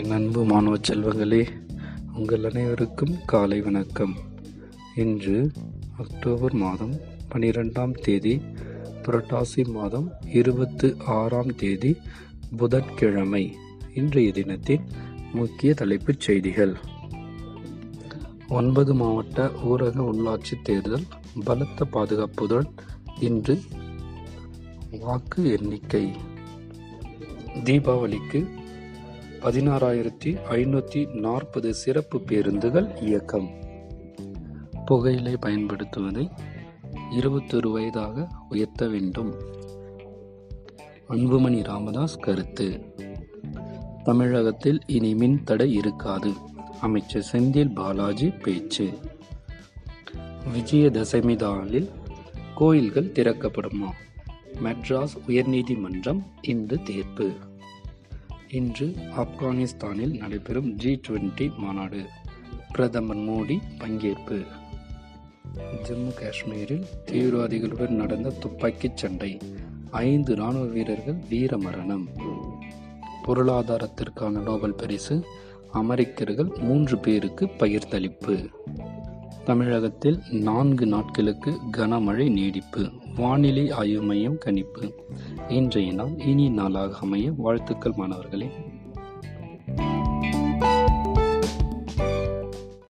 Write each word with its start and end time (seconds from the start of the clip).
என் 0.00 0.10
அன்பு 0.10 0.44
மாணவ 0.44 0.76
செல்வங்களே 0.88 1.46
உங்கள் 2.14 2.44
அனைவருக்கும் 2.44 3.16
காலை 3.26 3.60
வணக்கம். 3.60 4.16
இன்று 4.96 5.50
அக்டோபர் 5.98 6.52
மாதம் 6.52 6.94
பனிரெண்டாம் 7.32 7.92
தேதி 8.00 8.40
புரட்டாசி 9.02 9.68
மாதம் 9.68 10.10
இருபத்து 10.32 10.96
ஆறாம் 11.06 11.54
தேதி 11.56 11.96
புதன்கிழமை 12.56 13.56
இன்றைய 13.94 14.32
தினத்தின் 14.32 14.80
முக்கிய 15.32 15.74
தலைப்புச் 15.74 16.20
செய்திகள். 16.20 16.76
ஒன்பது 18.48 18.94
மாவட்ட 18.94 19.50
ஊரக 19.64 19.98
உள்ளாட்சி 20.12 20.56
தேர்தல் 20.62 21.06
பலத்த 21.44 21.84
பாதுகாப்புடன் 21.84 22.70
இன்று 23.20 23.60
வாக்கு 25.00 25.58
எண்ணிக்கை. 25.58 26.10
தீபாவளிக்கு 27.64 28.58
பதினாறாயிரத்தி 29.40 30.36
ஐநூற்றி 30.50 31.14
நாற்பது 31.14 31.74
சிறப்பு 31.74 32.20
பேருந்துகள் 32.20 32.96
இயக்கம். 33.00 33.50
புகையிலை 34.84 35.32
பயன்படுத்துவதை 35.32 36.30
இருபத்தொரு 37.10 37.70
வயதாக 37.70 38.28
உயர்த்த 38.48 38.88
வேண்டும். 38.88 39.34
அன்புமணி 41.08 41.62
ராமதாஸ் 41.62 42.16
கருத்து. 42.16 42.80
தமிழகத்தில் 44.04 44.80
இனி 44.86 45.14
மின் 45.14 45.44
தடை 45.44 45.72
இருக்காது. 45.72 46.32
அமைச்சர் 46.80 47.28
செந்தில் 47.32 47.74
பாலாஜி 47.74 48.30
பேச்சு. 48.30 48.90
விஜயதசமி 50.56 51.38
நாளில் 51.38 51.90
கோயில்கள் 52.54 53.12
திறக்கப்படுமா? 53.14 53.90
மெட்ராஸ் 54.64 55.16
உயர்நீதிமன்றம் 55.28 56.22
இன்று 56.42 56.82
தீர்ப்பு. 56.82 57.30
இன்று 58.52 58.94
ஆப்கானிஸ்தானில் 59.16 60.16
நடைபெறும் 60.16 60.70
ஜி 60.70 61.00
டுவெண்டி 61.08 61.56
மாநாடு. 61.56 62.06
பிரதமர் 62.72 63.16
மோடி 63.16 63.58
பங்கேற்பு. 63.78 64.46
ஜம்மு 65.82 66.14
காஷ்மீரில் 66.14 66.84
தீவிரவாதிகளுடன் 67.06 67.88
நடந்த 67.88 68.30
துப்பாக்கிச் 68.30 68.96
சண்டை. 68.96 69.38
ஐந்து 69.90 70.34
ராணுவ 70.34 70.64
வீரர்கள் 70.64 71.14
வீரமரணம் 71.14 72.06
பொருளாதாரத்திற்கான 73.26 74.42
நோபல் 74.42 74.74
பரிசு. 74.74 75.24
அமெரிக்கர்கள் 75.72 76.52
மூன்று 76.58 76.98
பேருக்கு 76.98 77.46
பகிர்ந்தளிப்பு 77.46 78.48
தமிழகத்தில் 79.50 80.18
நான்கு 80.30 80.86
நாட்களுக்கு 80.86 81.52
கனமழை 81.76 82.30
நீடிப்பு 82.30 82.90
வானிலை 83.16 83.70
ஆய்வு 83.70 84.02
மையம் 84.02 84.38
கணிப்பு. 84.38 84.92
இன்றைய 85.48 85.92
நாள் 85.92 86.18
இனி 86.18 86.48
நாளாக 86.48 86.98
அமைய 87.00 87.32
வாழ்த்துக்கள் 87.36 87.92
மாணவர்களே. 87.96 88.50